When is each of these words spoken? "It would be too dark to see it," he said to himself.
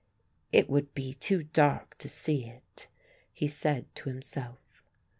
"It 0.51 0.67
would 0.67 0.95
be 0.95 1.13
too 1.13 1.43
dark 1.43 1.95
to 1.99 2.09
see 2.09 2.45
it," 2.45 2.87
he 3.31 3.45
said 3.45 3.85
to 3.97 4.09
himself. 4.09 4.57